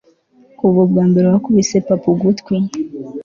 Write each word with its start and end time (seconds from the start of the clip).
kuva 0.57 0.77
ubwambere 0.85 1.25
wakubise 1.27 1.75
papa 1.87 2.07
ugutwi 2.13 2.55